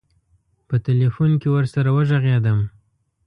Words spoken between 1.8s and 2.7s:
وږغېدم.